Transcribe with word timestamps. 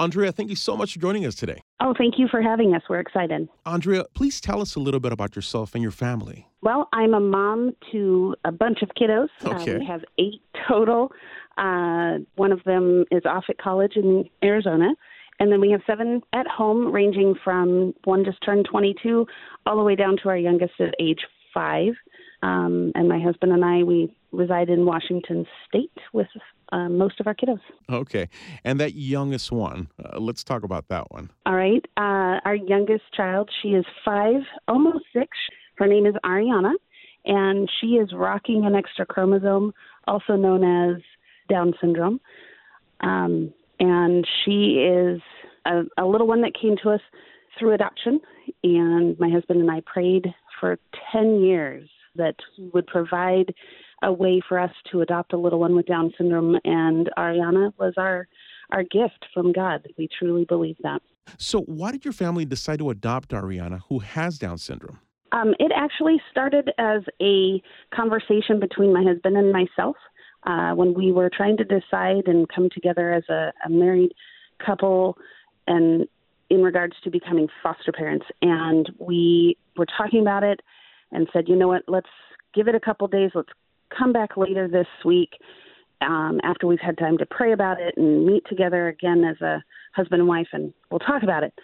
Andrea, 0.00 0.32
thank 0.32 0.50
you 0.50 0.56
so 0.56 0.76
much 0.76 0.94
for 0.94 0.98
joining 0.98 1.24
us 1.24 1.36
today. 1.36 1.60
Oh, 1.80 1.94
thank 1.96 2.18
you 2.18 2.26
for 2.28 2.42
having 2.42 2.74
us. 2.74 2.82
We're 2.88 2.98
excited. 2.98 3.48
Andrea, 3.64 4.04
please 4.14 4.40
tell 4.40 4.60
us 4.60 4.74
a 4.74 4.80
little 4.80 4.98
bit 4.98 5.12
about 5.12 5.36
yourself 5.36 5.74
and 5.74 5.82
your 5.82 5.92
family. 5.92 6.48
Well, 6.62 6.88
I'm 6.92 7.14
a 7.14 7.20
mom 7.20 7.76
to 7.92 8.34
a 8.44 8.50
bunch 8.50 8.82
of 8.82 8.90
kiddos. 9.00 9.28
Okay. 9.44 9.76
Uh, 9.76 9.78
we 9.78 9.86
have 9.86 10.04
eight 10.18 10.42
total. 10.68 11.12
Uh, 11.56 12.18
one 12.34 12.50
of 12.50 12.62
them 12.64 13.04
is 13.12 13.22
off 13.24 13.44
at 13.48 13.58
college 13.58 13.92
in 13.94 14.24
Arizona. 14.42 14.88
And 15.38 15.52
then 15.52 15.60
we 15.60 15.70
have 15.70 15.80
seven 15.86 16.22
at 16.32 16.46
home, 16.46 16.92
ranging 16.92 17.34
from 17.42 17.94
one 18.04 18.24
just 18.24 18.38
turned 18.44 18.66
22 18.70 19.26
all 19.66 19.76
the 19.76 19.82
way 19.82 19.94
down 19.94 20.16
to 20.22 20.28
our 20.28 20.36
youngest 20.36 20.74
at 20.80 20.94
age 20.98 21.20
five. 21.52 21.92
Um, 22.44 22.92
and 22.94 23.08
my 23.08 23.18
husband 23.18 23.52
and 23.52 23.64
I, 23.64 23.82
we 23.84 24.14
reside 24.30 24.68
in 24.68 24.84
Washington 24.84 25.46
State 25.66 25.96
with 26.12 26.26
uh, 26.72 26.90
most 26.90 27.18
of 27.18 27.26
our 27.26 27.34
kiddos. 27.34 27.60
Okay. 27.88 28.28
And 28.64 28.78
that 28.80 28.94
youngest 28.94 29.50
one, 29.50 29.88
uh, 30.04 30.18
let's 30.18 30.44
talk 30.44 30.62
about 30.62 30.88
that 30.88 31.10
one. 31.10 31.30
All 31.46 31.54
right. 31.54 31.82
Uh, 31.96 32.44
our 32.44 32.54
youngest 32.54 33.04
child, 33.14 33.50
she 33.62 33.68
is 33.68 33.86
five, 34.04 34.42
almost 34.68 35.06
six. 35.14 35.28
Her 35.76 35.86
name 35.86 36.04
is 36.04 36.14
Ariana, 36.22 36.74
and 37.24 37.70
she 37.80 37.94
is 37.94 38.10
rocking 38.12 38.66
an 38.66 38.74
extra 38.74 39.06
chromosome, 39.06 39.72
also 40.06 40.36
known 40.36 40.64
as 40.64 41.00
Down 41.48 41.72
syndrome. 41.80 42.20
Um, 43.00 43.54
and 43.80 44.26
she 44.44 44.84
is 44.86 45.22
a, 45.64 45.84
a 45.96 46.04
little 46.04 46.26
one 46.26 46.42
that 46.42 46.52
came 46.60 46.76
to 46.82 46.90
us 46.90 47.00
through 47.58 47.72
adoption. 47.72 48.20
And 48.62 49.18
my 49.18 49.30
husband 49.30 49.62
and 49.62 49.70
I 49.70 49.80
prayed 49.86 50.26
for 50.60 50.78
10 51.10 51.40
years 51.40 51.88
that 52.16 52.36
he 52.56 52.70
would 52.72 52.86
provide 52.86 53.54
a 54.02 54.12
way 54.12 54.40
for 54.46 54.58
us 54.58 54.72
to 54.92 55.00
adopt 55.00 55.32
a 55.32 55.36
little 55.38 55.60
one 55.60 55.74
with 55.74 55.86
Down 55.86 56.12
syndrome. 56.16 56.58
And 56.64 57.10
Ariana 57.18 57.72
was 57.78 57.94
our, 57.96 58.28
our 58.72 58.82
gift 58.82 59.26
from 59.32 59.52
God. 59.52 59.86
We 59.96 60.08
truly 60.18 60.44
believe 60.44 60.76
that. 60.82 61.00
So, 61.38 61.60
why 61.62 61.92
did 61.92 62.04
your 62.04 62.12
family 62.12 62.44
decide 62.44 62.80
to 62.80 62.90
adopt 62.90 63.30
Ariana, 63.30 63.80
who 63.88 64.00
has 64.00 64.38
Down 64.38 64.58
syndrome? 64.58 65.00
Um, 65.32 65.54
it 65.58 65.72
actually 65.74 66.20
started 66.30 66.70
as 66.78 67.02
a 67.20 67.60
conversation 67.94 68.60
between 68.60 68.92
my 68.92 69.02
husband 69.02 69.36
and 69.36 69.52
myself 69.52 69.96
uh, 70.46 70.74
when 70.74 70.94
we 70.94 71.12
were 71.12 71.30
trying 71.34 71.56
to 71.56 71.64
decide 71.64 72.26
and 72.26 72.48
come 72.48 72.68
together 72.70 73.12
as 73.12 73.24
a, 73.28 73.52
a 73.64 73.70
married 73.70 74.12
couple 74.64 75.16
and 75.66 76.06
in 76.50 76.62
regards 76.62 76.94
to 77.02 77.10
becoming 77.10 77.48
foster 77.62 77.90
parents. 77.90 78.26
And 78.42 78.90
we 78.98 79.56
were 79.76 79.86
talking 79.86 80.20
about 80.20 80.44
it 80.44 80.60
and 81.14 81.28
said, 81.32 81.48
you 81.48 81.56
know 81.56 81.68
what, 81.68 81.82
let's 81.88 82.08
give 82.54 82.68
it 82.68 82.74
a 82.74 82.80
couple 82.80 83.06
days. 83.08 83.30
Let's 83.34 83.48
come 83.96 84.12
back 84.12 84.36
later 84.36 84.68
this 84.68 84.86
week 85.04 85.30
um, 86.00 86.40
after 86.42 86.66
we've 86.66 86.80
had 86.80 86.98
time 86.98 87.16
to 87.18 87.26
pray 87.26 87.52
about 87.52 87.80
it 87.80 87.94
and 87.96 88.26
meet 88.26 88.44
together 88.48 88.88
again 88.88 89.24
as 89.24 89.40
a 89.40 89.62
husband 89.94 90.20
and 90.20 90.28
wife, 90.28 90.48
and 90.52 90.74
we'll 90.90 90.98
talk 90.98 91.22
about 91.22 91.44
it 91.44 91.54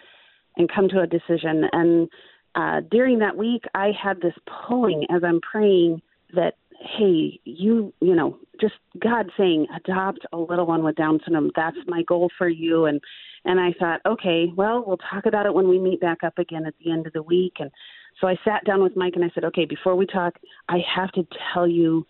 and 0.57 0.71
come 0.73 0.87
to 0.89 1.01
a 1.01 1.07
decision. 1.07 1.65
And 1.71 2.09
uh, 2.55 2.81
during 2.89 3.19
that 3.19 3.37
week, 3.37 3.63
I 3.75 3.91
had 3.91 4.21
this 4.21 4.33
pulling 4.67 5.05
as 5.09 5.23
I'm 5.23 5.39
praying 5.41 6.01
that, 6.33 6.55
hey, 6.97 7.39
you, 7.45 7.93
you 8.01 8.15
know, 8.15 8.37
just 8.59 8.73
God 8.99 9.29
saying, 9.37 9.67
adopt 9.75 10.25
a 10.33 10.37
little 10.37 10.65
one 10.65 10.83
with 10.83 10.95
Down 10.95 11.19
syndrome. 11.23 11.51
That's 11.55 11.77
my 11.87 12.03
goal 12.03 12.29
for 12.37 12.49
you. 12.49 12.85
And 12.85 13.01
and 13.43 13.59
I 13.59 13.73
thought, 13.79 14.01
okay, 14.05 14.51
well, 14.55 14.83
we'll 14.85 14.97
talk 14.97 15.25
about 15.25 15.47
it 15.47 15.53
when 15.53 15.67
we 15.67 15.79
meet 15.79 15.99
back 15.99 16.19
up 16.23 16.37
again 16.37 16.65
at 16.67 16.75
the 16.83 16.91
end 16.91 17.07
of 17.07 17.13
the 17.13 17.23
week. 17.23 17.53
And 17.59 17.71
so 18.19 18.27
I 18.27 18.35
sat 18.45 18.63
down 18.65 18.83
with 18.83 18.95
Mike 18.95 19.13
and 19.15 19.25
I 19.25 19.31
said, 19.33 19.45
okay, 19.45 19.65
before 19.65 19.95
we 19.95 20.05
talk, 20.05 20.35
I 20.69 20.79
have 20.95 21.11
to 21.13 21.25
tell 21.53 21.67
you 21.67 22.05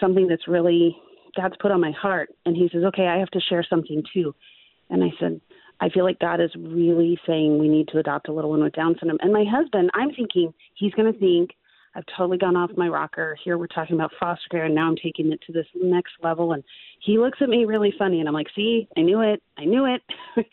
something 0.00 0.26
that's 0.26 0.48
really 0.48 0.96
God's 1.36 1.56
put 1.60 1.70
on 1.70 1.80
my 1.80 1.92
heart. 1.92 2.30
And 2.46 2.56
he 2.56 2.68
says, 2.72 2.82
okay, 2.84 3.06
I 3.06 3.18
have 3.18 3.30
to 3.30 3.40
share 3.40 3.64
something 3.68 4.02
too. 4.12 4.34
And 4.88 5.04
I 5.04 5.08
said, 5.20 5.40
I 5.80 5.88
feel 5.88 6.04
like 6.04 6.18
God 6.18 6.40
is 6.40 6.50
really 6.58 7.18
saying 7.26 7.58
we 7.58 7.68
need 7.68 7.88
to 7.88 7.98
adopt 7.98 8.28
a 8.28 8.32
little 8.32 8.50
one 8.50 8.62
with 8.62 8.74
Down 8.74 8.96
syndrome. 8.98 9.18
And 9.22 9.32
my 9.32 9.44
husband, 9.48 9.90
I'm 9.94 10.12
thinking 10.12 10.52
he's 10.74 10.92
going 10.92 11.12
to 11.12 11.18
think 11.18 11.50
I've 11.94 12.04
totally 12.16 12.38
gone 12.38 12.56
off 12.56 12.70
my 12.76 12.88
rocker. 12.88 13.36
Here 13.42 13.58
we're 13.58 13.66
talking 13.66 13.96
about 13.96 14.12
foster 14.20 14.48
care, 14.50 14.66
and 14.66 14.74
now 14.74 14.88
I'm 14.88 14.96
taking 14.96 15.32
it 15.32 15.40
to 15.46 15.52
this 15.52 15.66
next 15.74 16.12
level. 16.22 16.52
And 16.52 16.62
he 17.00 17.18
looks 17.18 17.38
at 17.40 17.48
me 17.48 17.64
really 17.64 17.92
funny, 17.98 18.20
and 18.20 18.28
I'm 18.28 18.34
like, 18.34 18.46
see, 18.54 18.88
I 18.96 19.00
knew 19.00 19.22
it. 19.22 19.42
I 19.58 19.64
knew 19.64 19.86
it. 19.86 20.02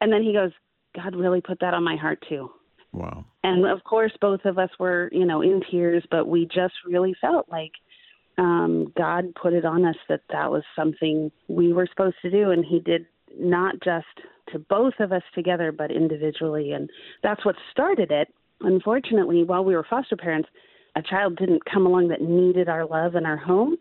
and 0.00 0.12
then 0.12 0.22
he 0.22 0.32
goes, 0.32 0.50
God 0.96 1.14
really 1.14 1.40
put 1.40 1.60
that 1.60 1.74
on 1.74 1.84
my 1.84 1.96
heart 1.96 2.24
too. 2.28 2.50
Wow. 2.94 3.24
And 3.42 3.66
of 3.66 3.82
course, 3.84 4.12
both 4.20 4.44
of 4.44 4.56
us 4.56 4.70
were, 4.78 5.10
you 5.12 5.26
know, 5.26 5.42
in 5.42 5.60
tears, 5.70 6.04
but 6.10 6.28
we 6.28 6.46
just 6.46 6.74
really 6.86 7.14
felt 7.20 7.46
like 7.50 7.72
um, 8.38 8.92
God 8.96 9.34
put 9.40 9.52
it 9.52 9.64
on 9.64 9.84
us 9.84 9.96
that 10.08 10.22
that 10.30 10.50
was 10.50 10.62
something 10.76 11.30
we 11.48 11.72
were 11.72 11.88
supposed 11.90 12.16
to 12.22 12.30
do, 12.30 12.50
and 12.50 12.64
He 12.64 12.78
did 12.78 13.06
not 13.36 13.74
just 13.82 14.06
to 14.52 14.58
both 14.58 14.94
of 15.00 15.12
us 15.12 15.22
together, 15.34 15.72
but 15.72 15.90
individually. 15.90 16.72
And 16.72 16.88
that's 17.22 17.44
what 17.44 17.56
started 17.72 18.12
it. 18.12 18.28
Unfortunately, 18.60 19.42
while 19.42 19.64
we 19.64 19.74
were 19.74 19.86
foster 19.88 20.16
parents, 20.16 20.48
a 20.96 21.02
child 21.02 21.36
didn't 21.36 21.64
come 21.64 21.86
along 21.86 22.08
that 22.08 22.22
needed 22.22 22.68
our 22.68 22.86
love 22.86 23.16
and 23.16 23.26
our 23.26 23.36
home. 23.36 23.76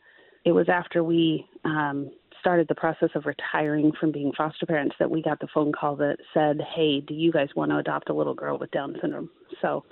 It 0.46 0.52
was 0.52 0.68
after 0.70 1.04
we 1.04 1.46
um, 1.64 2.12
started 2.44 2.68
the 2.68 2.76
process 2.76 3.10
of 3.16 3.26
retiring 3.26 3.94
from 3.98 4.12
being 4.12 4.34
foster 4.38 4.66
parents 4.66 4.96
that 5.00 5.10
we 5.10 5.22
got 5.22 5.40
the 5.40 5.48
phone 5.54 5.72
call 5.72 5.96
that 5.96 6.18
said, 6.34 6.60
"Hey, 6.76 7.00
do 7.00 7.14
you 7.14 7.32
guys 7.32 7.48
want 7.56 7.72
to 7.72 7.78
adopt 7.78 8.10
a 8.10 8.14
little 8.14 8.34
girl 8.34 8.60
with 8.60 8.70
Down 8.72 8.98
syndrome?" 9.02 9.30
So 9.62 9.86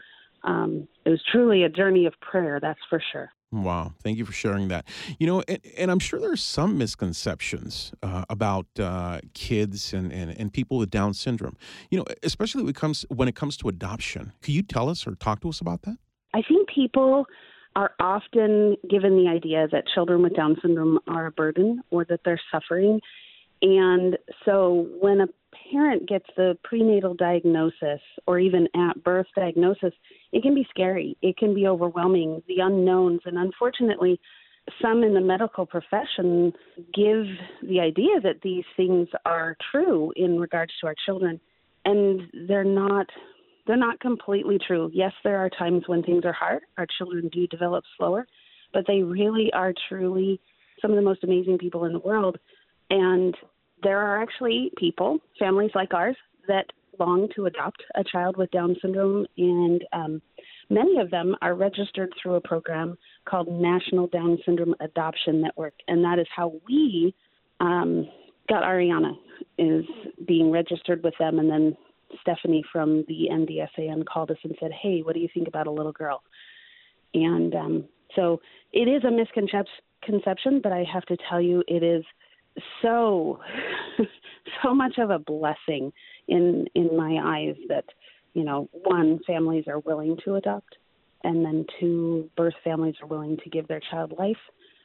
um, 0.44 0.88
it 1.06 1.10
was 1.10 1.22
truly 1.32 1.64
a 1.64 1.70
journey 1.70 2.06
of 2.06 2.14
prayer, 2.20 2.60
that's 2.60 2.80
for 2.90 3.02
sure. 3.12 3.32
Wow. 3.52 3.94
Thank 4.02 4.18
you 4.18 4.26
for 4.26 4.32
sharing 4.32 4.70
that. 4.70 4.86
You 5.20 5.28
know, 5.28 5.44
and, 5.48 5.60
and 5.78 5.92
I'm 5.92 6.00
sure 6.00 6.20
there's 6.20 6.42
some 6.42 6.78
misconceptions 6.78 7.92
uh, 8.02 8.24
about 8.30 8.66
uh, 8.80 9.20
kids 9.34 9.94
and, 9.94 10.12
and, 10.12 10.32
and 10.32 10.54
people 10.54 10.78
with 10.78 10.90
Down 10.90 11.14
syndrome, 11.14 11.58
you 11.90 11.98
know, 11.98 12.06
especially 12.24 12.64
when 12.64 12.70
it, 12.70 12.76
comes, 12.78 13.06
when 13.10 13.28
it 13.28 13.36
comes 13.36 13.58
to 13.58 13.68
adoption. 13.68 14.32
Could 14.42 14.54
you 14.54 14.64
tell 14.64 14.90
us 14.90 15.06
or 15.06 15.16
talk 15.16 15.42
to 15.42 15.50
us 15.50 15.60
about 15.60 15.82
that? 15.82 15.98
I 16.34 16.42
think 16.42 16.70
people 16.70 17.26
are 17.76 17.92
often 18.00 18.76
given 18.90 19.16
the 19.16 19.30
idea 19.30 19.68
that 19.72 19.86
children 19.94 20.22
with 20.22 20.36
Down 20.36 20.58
syndrome 20.62 21.00
are 21.08 21.28
a 21.28 21.32
burden 21.32 21.82
or 21.90 22.06
that 22.06 22.22
they're 22.26 22.42
suffering. 22.52 23.00
And 23.62 24.18
so 24.46 24.88
when 25.00 25.22
a 25.22 25.28
parent 25.72 26.08
gets 26.08 26.26
the 26.36 26.58
prenatal 26.64 27.14
diagnosis 27.14 28.02
or 28.28 28.40
even 28.40 28.68
at 28.76 29.04
birth 29.04 29.28
diagnosis, 29.36 29.94
it 30.32 30.44
can 30.44 30.56
be 30.56 30.68
scary. 30.70 31.18
It 31.22 31.38
can 31.38 31.54
be 31.54 31.68
overwhelming, 31.68 32.42
the 32.48 32.60
unknowns. 32.62 33.22
And 33.26 33.38
unfortunately, 33.38 34.20
some 34.82 35.04
in 35.04 35.14
the 35.14 35.22
medical 35.22 35.66
profession 35.66 36.54
give 36.94 37.26
the 37.64 37.80
idea 37.80 38.20
that 38.24 38.42
these 38.44 38.66
things 38.76 39.08
are 39.26 39.56
true 39.72 40.12
in 40.16 40.40
regards 40.40 40.74
to 40.82 40.88
our 40.88 40.96
children. 41.06 41.40
And 41.86 42.22
they're 42.48 42.64
not 42.64 43.08
they're 43.66 43.78
not 43.78 44.00
completely 44.00 44.58
true. 44.66 44.90
Yes, 44.94 45.14
there 45.24 45.38
are 45.38 45.50
times 45.50 45.84
when 45.88 46.04
things 46.04 46.26
are 46.26 46.34
hard. 46.34 46.64
Our 46.78 46.88
children 46.98 47.30
do 47.32 47.48
develop 47.48 47.84
slower, 47.98 48.28
but 48.74 48.86
they 48.88 49.02
really 49.02 49.52
are 49.54 49.74
truly 49.90 50.40
some 50.82 50.92
of 50.92 50.98
the 50.98 51.04
most 51.04 51.24
amazing 51.24 51.58
people 51.58 51.86
in 51.86 51.94
the 51.94 52.00
world. 52.00 52.38
And 52.90 53.36
there 53.84 54.00
are 54.00 54.22
actually 54.22 54.72
people, 54.78 55.20
families 55.40 55.72
like 55.76 55.94
ours, 55.94 56.16
that 56.48 56.66
long 57.00 57.28
to 57.36 57.46
adopt 57.46 57.82
a 57.96 58.04
child 58.04 58.38
with 58.38 58.52
Down 58.52 58.76
syndrome, 58.82 59.26
and 59.38 59.84
um, 59.94 60.22
many 60.70 61.00
of 61.00 61.10
them 61.10 61.36
are 61.42 61.56
registered 61.56 62.12
through 62.22 62.36
a 62.36 62.42
program 62.42 62.98
called 63.26 63.48
National 63.48 64.08
Down 64.08 64.38
Syndrome 64.46 64.76
Adoption 64.80 65.42
Network, 65.42 65.74
and 65.88 66.04
that 66.04 66.20
is 66.20 66.28
how 66.36 66.54
we 66.68 67.16
um, 67.60 68.08
got 68.50 68.64
Ariana 68.64 69.14
is 69.58 69.86
being 70.28 70.52
registered 70.52 71.04
with 71.04 71.14
them, 71.20 71.40
and 71.40 71.50
then 71.50 71.78
Stephanie 72.22 72.64
from 72.72 73.04
the 73.08 73.30
NDSAN 73.32 74.06
called 74.06 74.32
us 74.32 74.38
and 74.44 74.56
said, 74.60 74.72
"Hey, 74.72 75.02
what 75.02 75.14
do 75.14 75.20
you 75.22 75.30
think 75.34 75.48
about 75.48 75.68
a 75.68 75.72
little 75.72 75.92
girl?" 75.92 76.24
And 77.14 77.54
um, 77.56 77.86
so 78.16 78.42
it 78.72 78.88
is 78.88 79.04
a 79.04 79.12
misconception, 79.12 80.62
but 80.62 80.72
I 80.72 80.84
have 80.92 81.06
to 81.06 81.18
tell 81.30 81.42
you, 81.42 81.64
it 81.68 81.84
is 81.84 82.04
so 82.82 83.40
so 84.64 84.74
much 84.74 84.98
of 84.98 85.10
a 85.10 85.20
blessing 85.20 85.92
in 86.28 86.68
in 86.76 86.96
my 86.96 87.20
eyes 87.24 87.56
that 87.70 87.86
you 88.34 88.44
know 88.44 88.70
one 88.72 89.20
families 89.26 89.66
are 89.68 89.80
willing 89.80 90.18
to 90.26 90.36
adopt 90.36 90.78
and 91.24 91.46
then 91.46 91.66
two 91.80 92.30
birth 92.36 92.54
families 92.64 92.96
are 93.02 93.08
willing 93.08 93.38
to 93.44 93.50
give 93.50 93.68
their 93.68 93.82
child 93.92 94.14
life 94.18 94.38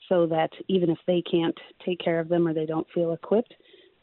so 0.09 0.27
that 0.27 0.51
even 0.69 0.91
if 0.91 0.99
they 1.07 1.23
can't 1.29 1.57
take 1.85 1.99
care 1.99 2.21
of 2.21 2.29
them 2.29 2.47
or 2.47 2.55
they 2.55 2.67
don't 2.67 2.87
feel 2.95 3.13
equipped 3.13 3.55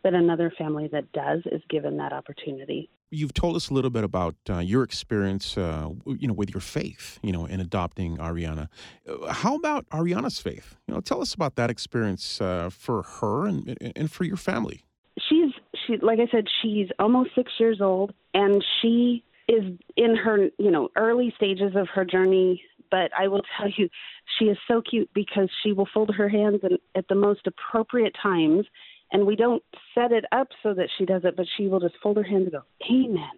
that 0.03 0.13
another 0.13 0.51
family 0.57 0.89
that 0.91 1.09
does 1.13 1.41
is 1.51 1.61
given 1.69 1.97
that 1.97 2.11
opportunity 2.11 2.89
you've 3.13 3.33
told 3.33 3.55
us 3.55 3.69
a 3.69 3.73
little 3.73 3.91
bit 3.91 4.03
about 4.03 4.35
uh, 4.49 4.59
your 4.59 4.83
experience, 4.83 5.57
uh, 5.57 5.89
you 6.05 6.27
know, 6.27 6.33
with 6.33 6.53
your 6.53 6.61
faith, 6.61 7.19
you 7.21 7.31
know, 7.31 7.45
in 7.45 7.59
adopting 7.59 8.17
Ariana. 8.17 8.67
Uh, 9.07 9.31
how 9.31 9.55
about 9.55 9.87
Ariana's 9.89 10.39
faith? 10.39 10.75
You 10.87 10.95
know, 10.95 11.01
tell 11.01 11.21
us 11.21 11.33
about 11.33 11.55
that 11.55 11.69
experience 11.69 12.41
uh, 12.41 12.69
for 12.69 13.03
her 13.03 13.45
and 13.45 13.77
and 13.95 14.11
for 14.11 14.23
your 14.23 14.37
family. 14.37 14.83
She's 15.29 15.51
she, 15.85 15.97
like 15.97 16.19
I 16.19 16.27
said, 16.31 16.45
she's 16.61 16.87
almost 16.99 17.31
six 17.35 17.51
years 17.59 17.81
old, 17.81 18.13
and 18.33 18.63
she 18.81 19.23
is 19.47 19.63
in 19.95 20.15
her, 20.15 20.49
you 20.57 20.71
know, 20.71 20.89
early 20.95 21.33
stages 21.35 21.75
of 21.75 21.87
her 21.89 22.05
journey. 22.05 22.63
But 22.89 23.11
I 23.17 23.27
will 23.27 23.41
tell 23.57 23.69
you, 23.75 23.89
she 24.37 24.45
is 24.45 24.57
so 24.67 24.81
cute 24.81 25.09
because 25.13 25.49
she 25.63 25.73
will 25.73 25.87
fold 25.91 26.13
her 26.15 26.29
hands 26.29 26.59
and, 26.63 26.77
at 26.95 27.07
the 27.07 27.15
most 27.15 27.47
appropriate 27.47 28.15
times 28.21 28.65
And 29.13 29.25
we 29.25 29.35
don't 29.35 29.63
set 29.95 30.11
it 30.11 30.25
up 30.31 30.47
so 30.63 30.73
that 30.73 30.89
she 30.97 31.05
does 31.05 31.21
it, 31.23 31.37
but 31.37 31.45
she 31.55 31.67
will 31.67 31.79
just 31.79 31.95
fold 32.01 32.17
her 32.17 32.23
hands 32.23 32.43
and 32.43 32.51
go, 32.51 32.63
Amen. 32.91 33.29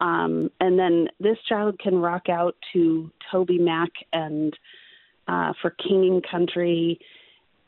Um, 0.00 0.50
and 0.60 0.78
then 0.78 1.08
this 1.18 1.36
child 1.48 1.78
can 1.78 1.96
rock 1.96 2.28
out 2.28 2.54
to 2.72 3.10
Toby 3.30 3.58
Mac 3.58 3.90
and 4.12 4.56
uh, 5.28 5.52
for 5.60 5.70
King 5.70 6.08
and 6.10 6.26
Country, 6.28 6.98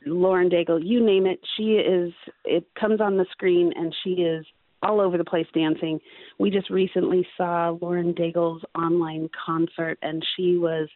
Lauren 0.06 0.48
Daigle, 0.48 0.80
you 0.82 1.04
name 1.04 1.26
it. 1.26 1.40
She 1.56 1.74
is, 1.74 2.12
it 2.44 2.66
comes 2.78 3.00
on 3.00 3.16
the 3.16 3.26
screen 3.32 3.72
and 3.76 3.94
she 4.02 4.10
is 4.10 4.44
all 4.82 5.00
over 5.00 5.16
the 5.16 5.24
place 5.24 5.46
dancing. 5.54 6.00
We 6.38 6.50
just 6.50 6.70
recently 6.70 7.26
saw 7.36 7.76
Lauren 7.80 8.14
Daigle's 8.14 8.62
online 8.74 9.28
concert 9.46 9.98
and 10.02 10.24
she 10.36 10.56
was 10.56 10.88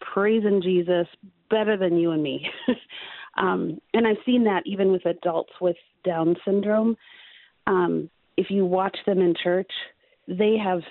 praising 0.00 0.60
Jesus 0.62 1.06
better 1.48 1.76
than 1.76 1.96
you 1.96 2.10
and 2.10 2.22
me. 2.22 2.48
um, 3.40 3.80
and 3.94 4.06
I've 4.06 4.18
seen 4.24 4.44
that 4.44 4.62
even 4.66 4.92
with 4.92 5.04
adults 5.06 5.52
with 5.60 5.76
Down 6.04 6.36
syndrome. 6.44 6.96
Um, 7.66 8.10
if 8.36 8.50
you 8.50 8.64
watch 8.64 8.96
them 9.06 9.20
in 9.20 9.34
church, 9.42 9.70
they 10.28 10.56
have 10.62 10.82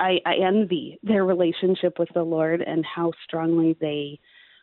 I, 0.00 0.18
I 0.26 0.34
envy 0.44 0.98
their 1.04 1.24
relationship 1.24 1.98
with 1.98 2.08
the 2.12 2.24
Lord 2.24 2.60
and 2.60 2.84
how 2.84 3.12
strongly 3.24 3.76
they 3.80 4.18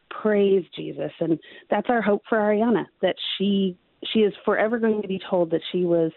praise 0.10 0.66
Jesus. 0.76 1.12
And 1.22 1.40
that's 1.70 1.90
our 1.90 2.02
hope 2.02 2.24
for 2.28 2.38
Ariana 2.38 2.86
that 3.02 3.16
she 3.38 3.78
she 4.14 4.20
is 4.20 4.34
forever 4.46 4.80
going 4.80 5.02
to 5.02 5.08
be 5.08 5.22
told 5.30 5.52
that 5.52 5.62
she 5.72 5.86
was 5.86 6.12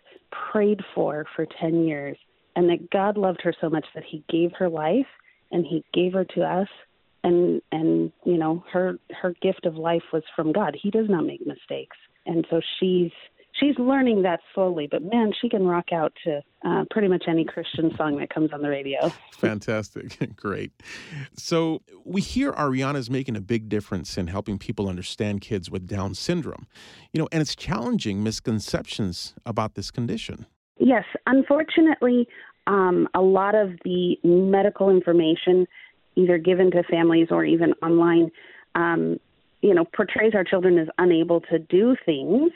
prayed 0.51 0.81
for 0.95 1.27
for 1.37 1.47
10 1.61 1.85
years 1.85 2.17
and 2.57 2.69
that 2.69 2.91
God 2.91 3.17
loved 3.17 3.41
her 3.43 3.55
so 3.61 3.69
much 3.69 3.85
that 3.95 4.05
he 4.05 4.25
gave 4.29 4.53
her 4.59 4.69
life 4.69 5.07
and 5.51 5.67
he 5.67 5.85
gave 5.93 6.13
her 6.13 6.25
to 6.25 6.43
us 6.43 6.69
and 7.25 7.63
and 7.71 8.13
you 8.25 8.37
know 8.37 8.65
her 8.73 8.99
her 9.11 9.35
gift 9.41 9.67
of 9.67 9.77
life 9.77 10.03
was 10.13 10.23
from 10.35 10.53
God. 10.53 10.77
He 10.81 10.91
does 10.91 11.09
not 11.09 11.25
make 11.25 11.47
mistakes. 11.47 11.97
And 12.27 12.47
so 12.51 12.61
she's 12.79 13.11
she's 13.59 13.79
learning 13.79 14.23
that 14.23 14.41
slowly, 14.55 14.89
but 14.91 15.03
man, 15.03 15.33
she 15.41 15.49
can 15.49 15.67
rock 15.67 15.93
out 15.93 16.13
to 16.25 16.41
uh, 16.65 16.85
pretty 16.91 17.09
much 17.09 17.25
any 17.29 17.45
Christian 17.45 17.95
song 17.97 18.17
that 18.19 18.31
comes 18.31 18.53
on 18.53 18.63
the 18.63 18.69
radio. 18.69 19.13
Fantastic. 19.33 20.35
Great. 20.37 20.73
So 21.37 21.83
we 22.05 22.21
hear 22.21 22.53
Ariana's 22.53 23.11
making 23.11 23.37
a 23.37 23.41
big 23.41 23.69
difference 23.69 24.17
in 24.17 24.29
helping 24.29 24.59
people 24.59 24.89
understand 24.89 25.41
kids 25.41 25.71
with 25.71 25.87
Down 25.87 26.15
syndrome, 26.15 26.67
you 27.13 27.21
know, 27.21 27.29
and 27.33 27.41
it's 27.41 27.55
challenging 27.55 28.23
misconceptions 28.23 29.35
about 29.45 29.75
this 29.75 29.91
condition. 29.91 30.47
Yes, 30.79 31.05
unfortunately, 31.27 32.27
um, 32.67 33.09
a 33.15 33.21
lot 33.21 33.55
of 33.55 33.71
the 33.85 34.17
medical 34.25 34.91
information, 34.91 35.67
either 36.17 36.39
given 36.39 36.71
to 36.73 36.83
families 36.85 37.29
or 37.31 37.45
even 37.45 37.73
online, 37.83 38.31
um, 38.75 39.19
you 39.63 39.75
know, 39.75 39.85
portrays 39.97 40.35
our 40.35 40.45
children 40.45 40.79
as 40.79 40.89
unable 40.99 41.41
to 41.41 41.59
do 41.59 41.97
things 42.05 42.53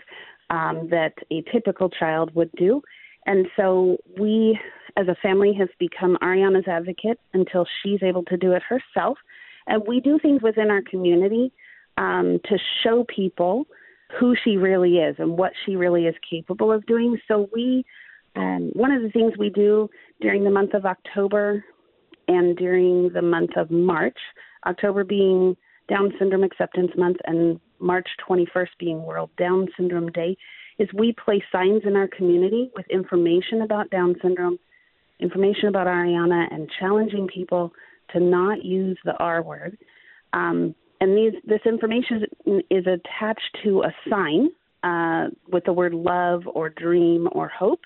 um, 0.50 0.88
that 0.90 1.14
a 1.30 1.42
typical 1.52 1.88
child 1.88 2.34
would 2.34 2.50
do. 2.52 2.82
And 3.26 3.46
so 3.56 3.96
we, 4.18 4.58
as 4.96 5.08
a 5.08 5.16
family, 5.16 5.52
has 5.58 5.68
become 5.78 6.16
Ariana's 6.22 6.68
advocate 6.68 7.18
until 7.34 7.66
she's 7.82 8.02
able 8.02 8.22
to 8.24 8.36
do 8.36 8.52
it 8.52 8.62
herself. 8.62 9.18
And 9.66 9.82
we 9.86 10.00
do 10.00 10.18
things 10.20 10.42
within 10.42 10.70
our 10.70 10.82
community 10.82 11.52
um, 11.96 12.38
to 12.44 12.58
show 12.82 13.04
people 13.04 13.66
who 14.20 14.36
she 14.44 14.56
really 14.56 14.98
is 14.98 15.16
and 15.18 15.36
what 15.36 15.52
she 15.64 15.74
really 15.74 16.06
is 16.06 16.14
capable 16.28 16.70
of 16.70 16.86
doing. 16.86 17.18
So 17.26 17.48
we, 17.52 17.84
um, 18.36 18.70
one 18.74 18.92
of 18.92 19.02
the 19.02 19.10
things 19.10 19.32
we 19.36 19.50
do 19.50 19.90
during 20.20 20.44
the 20.44 20.50
month 20.50 20.74
of 20.74 20.86
October 20.86 21.64
and 22.28 22.56
during 22.56 23.10
the 23.12 23.22
month 23.22 23.56
of 23.56 23.70
March, 23.70 24.18
October 24.66 25.04
being 25.04 25.56
Down 25.88 26.12
Syndrome 26.18 26.44
Acceptance 26.44 26.90
Month 26.96 27.18
and 27.24 27.60
March 27.78 28.08
21st 28.28 28.68
being 28.78 29.02
World 29.02 29.30
Down 29.38 29.68
Syndrome 29.76 30.10
Day, 30.10 30.36
is 30.78 30.88
we 30.92 31.14
place 31.24 31.42
signs 31.50 31.82
in 31.84 31.96
our 31.96 32.08
community 32.08 32.70
with 32.76 32.86
information 32.90 33.62
about 33.62 33.90
Down 33.90 34.16
syndrome, 34.20 34.58
information 35.20 35.68
about 35.68 35.86
Ariana, 35.86 36.52
and 36.52 36.70
challenging 36.78 37.28
people 37.28 37.72
to 38.12 38.20
not 38.20 38.64
use 38.64 38.98
the 39.04 39.16
R 39.18 39.42
word. 39.42 39.78
Um, 40.32 40.74
and 41.00 41.16
these, 41.16 41.40
this 41.46 41.60
information 41.66 42.24
is, 42.70 42.86
attached 42.86 43.58
to 43.64 43.82
a 43.82 43.94
sign 44.08 44.48
uh, 44.82 45.28
with 45.50 45.64
the 45.64 45.72
word 45.72 45.94
love 45.94 46.42
or 46.46 46.70
dream 46.70 47.28
or 47.32 47.48
hope 47.48 47.80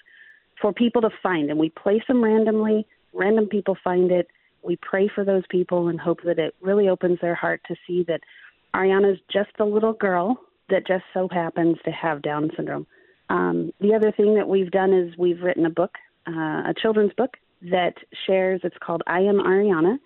for 0.61 0.73
people 0.73 1.03
to 1.03 1.11
find. 1.23 1.51
And 1.51 1.59
we 1.59 1.71
place 1.71 2.03
them 2.07 2.23
randomly. 2.23 2.87
Random 3.13 3.47
people 3.47 3.77
find 3.83 4.11
it. 4.11 4.29
We 4.63 4.77
pray 4.77 5.09
for 5.15 5.25
those 5.25 5.45
people 5.49 5.89
and 5.89 6.01
hope 6.01 6.21
that 6.25 6.39
it 6.39 6.55
really 6.61 6.89
opens 6.89 7.19
their 7.21 7.35
heart 7.35 7.63
to 7.69 7.77
see 7.87 8.05
that 8.09 8.21
Ariana's 8.75 9.21
just 9.33 9.51
a 9.59 9.65
little 9.65 9.93
girl 9.93 10.39
that 10.69 10.87
just 10.87 11.05
so 11.13 11.29
happens 11.31 11.77
to 11.85 11.91
have 11.91 12.23
Down 12.23 12.51
syndrome. 12.57 12.87
Um, 13.29 13.73
the 13.81 13.95
other 13.95 14.13
thing 14.13 14.35
that 14.35 14.49
we've 14.49 14.71
done 14.71 14.93
is 14.93 15.17
we've 15.17 15.41
written 15.41 15.67
a 15.67 15.71
book, 15.71 15.95
uh, 16.27 16.31
a 16.69 16.75
children's 16.81 17.13
book 17.15 17.37
that 17.71 17.95
shares. 18.27 18.61
It's 18.65 18.77
called 18.81 19.03
I 19.07 19.21
Am 19.21 19.39
Ariana, 19.39 19.99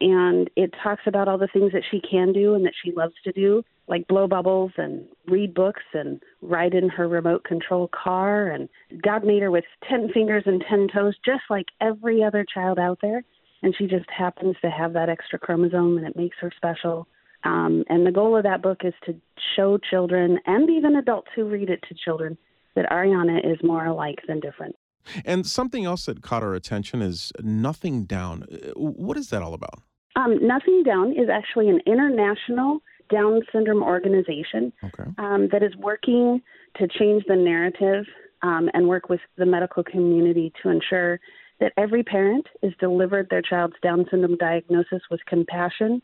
and 0.00 0.50
it 0.56 0.74
talks 0.82 1.02
about 1.06 1.28
all 1.28 1.38
the 1.38 1.48
things 1.48 1.72
that 1.72 1.82
she 1.90 2.00
can 2.00 2.32
do 2.32 2.54
and 2.54 2.64
that 2.66 2.74
she 2.82 2.92
loves 2.92 3.14
to 3.24 3.32
do, 3.32 3.64
like 3.88 4.08
blow 4.08 4.26
bubbles 4.26 4.72
and 4.76 5.06
read 5.28 5.54
books 5.54 5.82
and 5.94 6.20
ride 6.42 6.74
in 6.74 6.88
her 6.88 7.08
remote 7.08 7.44
control 7.44 7.88
car. 7.88 8.48
And 8.48 8.68
God 9.02 9.24
made 9.24 9.42
her 9.42 9.50
with 9.50 9.64
10 9.88 10.10
fingers 10.12 10.44
and 10.46 10.64
10 10.68 10.88
toes, 10.92 11.14
just 11.24 11.42
like 11.50 11.66
every 11.80 12.22
other 12.22 12.44
child 12.52 12.78
out 12.78 12.98
there. 13.00 13.22
And 13.62 13.74
she 13.76 13.86
just 13.86 14.10
happens 14.10 14.56
to 14.62 14.70
have 14.70 14.92
that 14.92 15.08
extra 15.08 15.38
chromosome, 15.38 15.98
and 15.98 16.06
it 16.06 16.16
makes 16.16 16.36
her 16.40 16.52
special. 16.56 17.08
Um, 17.44 17.84
and 17.88 18.06
the 18.06 18.12
goal 18.12 18.36
of 18.36 18.42
that 18.42 18.62
book 18.62 18.80
is 18.84 18.94
to 19.06 19.14
show 19.56 19.78
children 19.78 20.38
and 20.46 20.68
even 20.68 20.96
adults 20.96 21.28
who 21.34 21.44
read 21.44 21.70
it 21.70 21.82
to 21.88 21.94
children 21.94 22.36
that 22.74 22.88
Ariana 22.90 23.38
is 23.38 23.58
more 23.62 23.86
alike 23.86 24.18
than 24.26 24.40
different. 24.40 24.76
And 25.24 25.46
something 25.46 25.84
else 25.84 26.06
that 26.06 26.22
caught 26.22 26.42
our 26.42 26.54
attention 26.54 27.00
is 27.00 27.32
Nothing 27.40 28.04
Down. 28.04 28.44
Uh, 28.52 28.72
what 28.78 29.16
is 29.16 29.30
that 29.30 29.42
all 29.42 29.54
about? 29.54 29.82
Um, 30.16 30.44
Nothing 30.44 30.82
Down 30.82 31.12
is 31.12 31.28
actually 31.30 31.68
an 31.68 31.80
international 31.86 32.80
Down 33.10 33.40
syndrome 33.52 33.82
organization 33.82 34.72
okay. 34.84 35.10
um, 35.18 35.48
that 35.52 35.62
is 35.62 35.74
working 35.76 36.42
to 36.76 36.88
change 36.88 37.24
the 37.28 37.36
narrative 37.36 38.04
um, 38.42 38.68
and 38.74 38.88
work 38.88 39.08
with 39.08 39.20
the 39.36 39.46
medical 39.46 39.82
community 39.82 40.52
to 40.62 40.68
ensure 40.68 41.20
that 41.60 41.72
every 41.76 42.02
parent 42.02 42.46
is 42.62 42.72
delivered 42.78 43.28
their 43.30 43.42
child's 43.42 43.76
Down 43.82 44.06
syndrome 44.10 44.36
diagnosis 44.36 45.02
with 45.10 45.20
compassion 45.26 46.02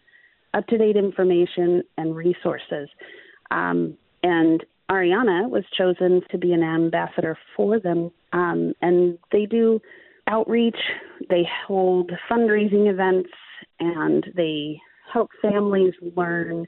up 0.55 0.67
to 0.67 0.79
date 0.79 0.97
information 0.97 1.83
and 1.97 2.15
resources. 2.15 2.89
Um, 3.51 3.97
and 4.23 4.65
Ariana 4.91 5.49
was 5.49 5.65
chosen 5.77 6.23
to 6.31 6.39
be 6.39 6.53
an 6.53 6.63
ambassador 6.63 7.39
for 7.57 7.81
them. 7.81 8.11
Um, 8.33 8.75
and 8.83 9.19
they 9.31 9.47
do 9.47 9.81
outreach, 10.27 10.77
they 11.29 11.49
hold 11.67 12.13
fundraising 12.31 12.91
events, 12.91 13.31
and 13.81 14.25
they 14.37 14.81
help 15.13 15.31
families 15.41 15.95
learn 16.17 16.67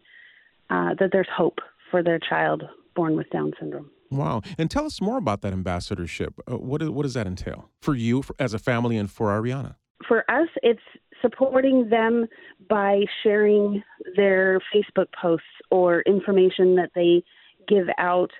uh, 0.75 0.95
that 0.99 1.11
there's 1.13 1.29
hope 1.35 1.59
for 1.91 2.03
their 2.03 2.19
child 2.19 2.63
born 2.97 3.17
with 3.17 3.31
Down 3.31 3.53
syndrome. 3.61 3.91
Wow. 4.11 4.43
And 4.59 4.71
tell 4.71 4.87
us 4.87 5.01
more 5.01 5.19
about 5.19 5.43
that 5.43 5.53
ambassadorship. 5.53 6.35
Uh, 6.51 6.59
what, 6.59 6.83
what 6.91 7.03
does 7.03 7.15
that 7.15 7.27
entail 7.27 7.71
for 7.81 7.95
you 7.95 8.23
for, 8.23 8.35
as 8.39 8.55
a 8.55 8.59
family 8.59 8.97
and 8.97 9.11
for 9.11 9.29
Ariana? 9.29 9.77
For 10.07 10.29
us, 10.31 10.49
it's 10.63 10.81
supporting 11.23 11.89
them 11.91 12.27
by 12.69 13.05
sharing 13.23 13.83
their 14.17 14.61
Facebook 14.75 15.07
posts 15.21 15.47
or 15.71 16.03
information 16.03 16.77
that 16.77 16.91
they 16.95 17.23
give 17.67 17.87
out 17.99 18.31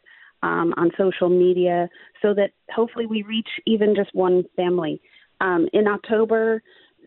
um, 0.43 0.75
on 0.77 0.91
social 0.99 1.31
media 1.31 1.89
so 2.21 2.35
that 2.35 2.51
hopefully 2.71 3.07
we 3.07 3.23
reach 3.23 3.49
even 3.67 3.95
just 3.97 4.11
one 4.15 4.45
family. 4.57 5.01
Um, 5.41 5.69
in 5.73 5.87
October, 5.87 6.63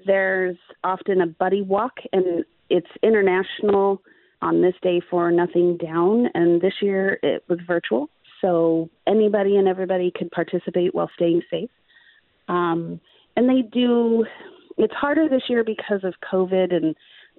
there's 0.06 0.58
often 0.84 1.22
a 1.22 1.28
buddy 1.28 1.62
walk, 1.62 1.94
and 2.12 2.44
it's 2.70 2.88
international 3.04 4.02
on 4.42 4.62
this 4.62 4.76
day 4.82 5.02
for 5.10 5.32
Nothing 5.32 5.78
Down, 5.78 6.28
and 6.34 6.62
this 6.62 6.74
year 6.82 7.20
it 7.24 7.44
was 7.48 7.60
virtual. 7.66 8.10
So 8.42 8.90
anybody 9.08 9.58
and 9.58 9.68
everybody 9.68 10.12
could 10.16 10.32
participate 10.32 10.94
while 10.94 11.10
staying 11.16 11.42
safe. 11.50 11.70
Um, 12.48 13.02
and 13.36 13.50
they 13.50 13.62
do 13.62 14.26
it's 14.78 14.94
harder 14.94 15.28
this 15.28 15.44
year 15.50 15.64
because 15.64 16.04
of 16.04 16.14
COVID 16.32 16.74
and 16.74 16.96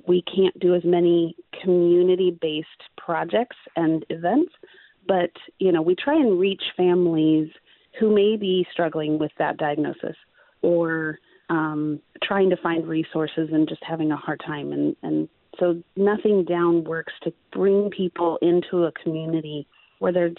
we 0.06 0.22
can't 0.22 0.58
do 0.58 0.74
as 0.74 0.82
many 0.84 1.36
community 1.62 2.36
based 2.40 2.68
projects 2.96 3.56
and 3.76 4.04
events. 4.10 4.52
But, 5.06 5.30
you 5.58 5.72
know, 5.72 5.82
we 5.82 5.94
try 5.94 6.14
and 6.14 6.38
reach 6.38 6.62
families 6.76 7.48
who 7.98 8.14
may 8.14 8.36
be 8.36 8.66
struggling 8.72 9.18
with 9.18 9.32
that 9.38 9.56
diagnosis 9.56 10.16
or 10.62 11.18
um, 11.48 12.00
trying 12.22 12.50
to 12.50 12.56
find 12.56 12.86
resources 12.86 13.48
and 13.52 13.68
just 13.68 13.82
having 13.82 14.12
a 14.12 14.16
hard 14.16 14.40
time. 14.44 14.72
And, 14.72 14.96
and 15.02 15.28
so 15.58 15.82
Nothing 15.96 16.44
Down 16.44 16.84
works 16.84 17.12
to 17.24 17.32
bring 17.52 17.90
people 17.90 18.38
into 18.42 18.84
a 18.84 18.92
community 18.92 19.66
where 19.98 20.12
they're 20.12 20.30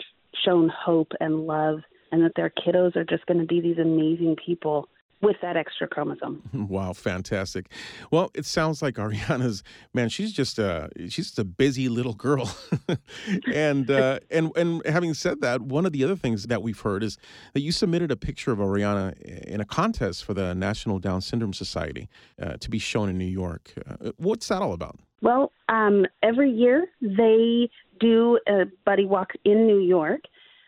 shown 0.45 0.69
hope 0.69 1.11
and 1.19 1.45
love 1.45 1.79
and 2.11 2.23
that 2.23 2.33
their 2.35 2.51
kiddos 2.51 2.95
are 2.95 3.03
just 3.03 3.25
going 3.25 3.39
to 3.39 3.45
be 3.45 3.61
these 3.61 3.77
amazing 3.77 4.35
people 4.43 4.87
with 5.21 5.37
that 5.41 5.57
extra 5.57 5.87
chromosome. 5.87 6.41
Wow, 6.69 6.93
fantastic. 6.93 7.71
Well, 8.11 8.29
it 8.35 8.45
sounds 8.45 8.81
like 8.81 8.95
Ariana's 8.95 9.63
man, 9.93 10.09
she's 10.09 10.31
just 10.31 10.59
a 10.59 10.89
she's 10.97 11.15
just 11.15 11.39
a 11.39 11.43
busy 11.43 11.89
little 11.89 12.13
girl. 12.13 12.53
and 13.53 13.89
uh, 13.89 14.19
and 14.29 14.51
and 14.55 14.85
having 14.85 15.13
said 15.13 15.41
that, 15.41 15.61
one 15.61 15.85
of 15.85 15.91
the 15.91 16.03
other 16.03 16.15
things 16.15 16.47
that 16.47 16.61
we've 16.61 16.79
heard 16.79 17.03
is 17.03 17.17
that 17.53 17.61
you 17.61 17.71
submitted 17.71 18.11
a 18.11 18.15
picture 18.15 18.51
of 18.51 18.59
Ariana 18.59 19.19
in 19.21 19.61
a 19.61 19.65
contest 19.65 20.25
for 20.25 20.33
the 20.33 20.53
National 20.53 20.99
Down 20.99 21.21
Syndrome 21.21 21.53
Society 21.53 22.07
uh, 22.41 22.57
to 22.57 22.69
be 22.69 22.77
shown 22.77 23.09
in 23.09 23.17
New 23.17 23.25
York. 23.25 23.73
Uh, 23.87 24.11
what's 24.17 24.47
that 24.49 24.61
all 24.61 24.73
about? 24.73 24.99
Well, 25.21 25.51
um, 25.69 26.05
every 26.23 26.51
year 26.51 26.87
they 27.01 27.69
do 27.99 28.39
a 28.47 28.65
buddy 28.85 29.05
walk 29.05 29.33
in 29.43 29.67
New 29.67 29.79
York. 29.79 30.21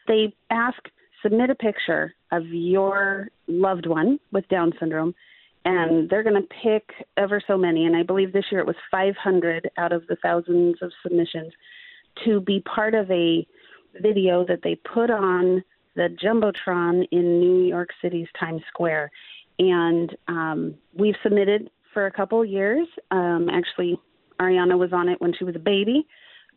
They 0.08 0.34
ask 0.50 0.80
submit 1.24 1.50
a 1.50 1.56
picture 1.56 2.14
of 2.32 2.46
your 2.48 3.30
loved 3.48 3.86
one 3.86 4.20
with 4.32 4.48
Down 4.50 4.74
syndrome, 4.80 5.14
and 5.66 6.10
they're 6.10 6.24
going 6.24 6.42
to 6.42 6.48
pick 6.64 6.90
ever 7.18 7.42
so 7.46 7.58
many. 7.58 7.86
And 7.86 7.96
I 7.96 8.04
believe 8.04 8.34
this 8.34 8.46
year 8.52 8.62
it 8.62 8.68
was 8.68 8.76
500 8.90 9.70
out 9.78 9.92
of 9.92 10.06
the 10.08 10.18
thousands 10.18 10.78
of 10.82 10.92
submissions 11.04 11.54
to 12.26 12.42
be 12.42 12.62
part 12.62 12.96
of 12.96 13.10
a 13.12 13.46
video 14.02 14.46
that 14.48 14.62
they 14.64 14.76
put 14.76 15.10
on 15.10 15.64
the 15.96 16.10
Jumbotron 16.24 17.08
in 17.12 17.40
New 17.40 17.64
York 17.64 17.90
City's 18.02 18.28
Times 18.40 18.62
Square. 18.70 19.12
And 19.60 20.16
um, 20.28 20.76
we've 20.98 21.16
submitted 21.22 21.70
for 21.94 22.08
a 22.08 22.12
couple 22.12 22.44
years. 22.46 22.88
Um, 23.12 23.50
actually, 23.52 24.00
Ariana 24.40 24.78
was 24.78 24.94
on 24.94 25.10
it 25.10 25.22
when 25.22 25.34
she 25.38 25.44
was 25.44 25.56
a 25.56 25.60
baby 25.60 26.08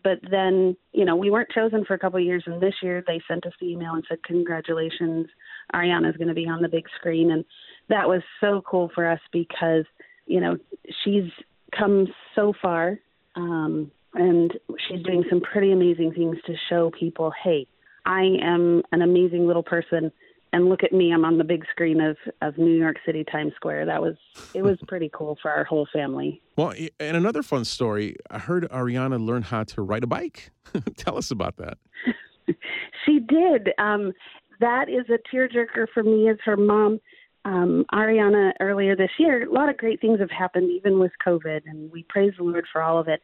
but 0.05 0.21
then 0.31 0.77
you 0.93 1.05
know 1.05 1.17
we 1.17 1.31
weren't 1.31 1.51
chosen 1.51 1.85
for 1.85 1.95
a 1.95 1.99
couple 1.99 2.19
of 2.19 2.25
years 2.25 2.45
and 2.47 2.61
this 2.61 2.75
year 2.83 3.03
they 3.07 3.21
sent 3.27 3.45
us 3.47 3.53
the 3.61 3.69
email 3.69 3.95
and 3.95 4.05
said 4.09 4.23
congratulations 4.23 5.27
ariana's 5.75 6.17
going 6.17 6.29
to 6.29 6.35
be 6.35 6.47
on 6.47 6.63
the 6.63 6.69
big 6.69 6.85
screen. 6.99 7.33
And 7.33 7.45
that 7.89 8.09
was 8.09 8.23
so 8.41 8.63
cool 8.69 8.91
for 8.95 9.11
us 9.11 9.21
because 9.33 9.85
you 10.27 10.41
know 10.41 10.57
she's 11.03 11.31
come 11.77 12.07
so 12.35 12.53
far 12.63 12.99
um 13.35 13.91
and 14.15 14.53
she's 14.87 15.03
doing 15.03 15.25
some 15.29 15.41
pretty 15.41 15.73
amazing 15.73 16.13
things 16.13 16.37
to 16.47 16.55
show 16.69 16.91
people 16.99 17.33
hey 17.43 17.67
i 18.07 18.23
am 18.41 18.83
an 18.93 19.03
amazing 19.03 19.47
little 19.47 19.63
person 19.63 20.13
and 20.55 20.69
look 20.69 20.85
at 20.85 20.93
me 20.93 21.13
i'm 21.13 21.25
on 21.25 21.37
the 21.37 21.45
big 21.45 21.65
screen 21.71 22.01
of 22.01 22.17
of 22.41 22.57
new 22.57 22.73
york 22.73 22.97
city 23.05 23.25
times 23.25 23.53
square. 23.57 23.85
That 23.85 24.01
was 24.01 24.15
it 24.55 24.63
was 24.63 24.79
pretty 24.89 25.11
cool 25.13 25.37
for 25.43 25.51
our 25.51 25.65
whole 25.65 25.87
family. 25.93 26.41
Well 26.57 26.73
and 27.01 27.17
another 27.17 27.43
fun 27.43 27.65
story 27.65 28.17
i 28.31 28.39
heard 28.39 28.69
ariana 28.71 29.25
learn 29.25 29.43
how 29.43 29.65
to 29.65 29.83
ride 29.83 30.05
a 30.05 30.07
bike. 30.07 30.51
Tell 30.97 31.19
us 31.19 31.31
about 31.31 31.57
that. 31.57 31.77
She 33.07 33.21
did. 33.21 33.71
Um 33.79 34.13
that 34.61 34.89
is 34.89 35.07
a 35.11 35.19
tearjerker 35.35 35.87
for 35.93 36.03
me 36.03 36.29
as 36.31 36.37
her 36.45 36.57
mom. 36.57 37.01
Um, 37.45 37.85
Ariana 37.93 38.53
earlier 38.61 38.97
this 38.97 39.11
year, 39.19 39.47
a 39.47 39.53
lot 39.53 39.69
of 39.69 39.77
great 39.77 40.01
things 40.01 40.21
have 40.21 40.31
happened, 40.31 40.71
even 40.71 40.99
with 40.99 41.13
COVID, 41.27 41.63
and 41.67 41.91
we 41.93 42.05
praise 42.09 42.33
the 42.39 42.45
Lord 42.45 42.65
for 42.73 42.81
all 42.81 42.99
of 42.99 43.09
it. 43.09 43.21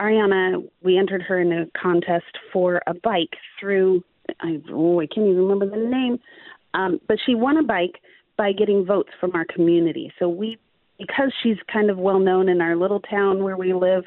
Ariana, 0.00 0.68
we 0.82 0.98
entered 0.98 1.22
her 1.22 1.40
in 1.40 1.52
a 1.52 1.66
contest 1.80 2.38
for 2.52 2.82
a 2.88 2.94
bike 2.94 3.34
through 3.60 4.02
I 4.40 4.60
oh 4.70 5.00
I 5.00 5.06
can't 5.06 5.26
even 5.26 5.38
remember 5.38 5.68
the 5.68 5.76
name 5.76 6.18
um, 6.74 7.00
but 7.08 7.18
she 7.24 7.34
won 7.34 7.56
a 7.56 7.62
bike 7.62 8.00
by 8.36 8.52
getting 8.52 8.84
votes 8.84 9.10
from 9.20 9.32
our 9.34 9.44
community. 9.44 10.12
So 10.18 10.28
we, 10.28 10.58
because 10.98 11.32
she's 11.42 11.56
kind 11.72 11.90
of 11.90 11.98
well 11.98 12.18
known 12.18 12.48
in 12.48 12.60
our 12.60 12.76
little 12.76 13.00
town 13.00 13.42
where 13.42 13.56
we 13.56 13.72
live, 13.74 14.04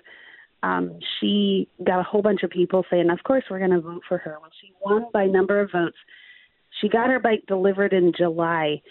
um, 0.63 0.99
she 1.19 1.67
got 1.85 1.99
a 1.99 2.03
whole 2.03 2.21
bunch 2.21 2.43
of 2.43 2.49
people 2.49 2.85
saying, 2.89 3.09
"Of 3.09 3.23
course, 3.23 3.43
we're 3.49 3.59
going 3.59 3.71
to 3.71 3.81
vote 3.81 4.01
for 4.07 4.17
her." 4.17 4.37
Well, 4.41 4.51
she 4.61 4.71
won 4.83 5.05
by 5.13 5.25
number 5.25 5.59
of 5.59 5.71
votes. 5.71 5.97
She 6.81 6.89
got 6.89 7.09
her 7.09 7.19
bike 7.19 7.43
delivered 7.47 7.93
in 7.93 8.13
July, 8.17 8.81